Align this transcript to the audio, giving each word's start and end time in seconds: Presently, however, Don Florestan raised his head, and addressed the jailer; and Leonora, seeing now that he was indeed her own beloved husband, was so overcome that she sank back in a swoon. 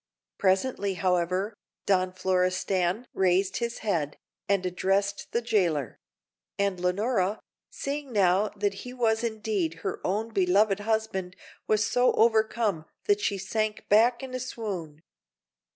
Presently, 0.39 0.95
however, 0.95 1.53
Don 1.85 2.11
Florestan 2.11 3.05
raised 3.13 3.57
his 3.57 3.77
head, 3.85 4.17
and 4.49 4.65
addressed 4.65 5.27
the 5.31 5.43
jailer; 5.43 5.99
and 6.57 6.79
Leonora, 6.79 7.39
seeing 7.69 8.11
now 8.11 8.49
that 8.57 8.73
he 8.81 8.93
was 8.93 9.23
indeed 9.23 9.81
her 9.85 10.01
own 10.03 10.29
beloved 10.33 10.79
husband, 10.79 11.35
was 11.67 11.85
so 11.85 12.13
overcome 12.13 12.85
that 13.05 13.21
she 13.21 13.37
sank 13.37 13.87
back 13.89 14.23
in 14.23 14.33
a 14.33 14.39
swoon. 14.39 15.03